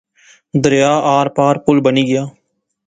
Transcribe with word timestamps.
دریا 0.63 0.93
آر 1.17 1.27
پار 1.35 1.55
پل 1.63 1.77
بنی 1.85 2.03
گیا 2.09 2.23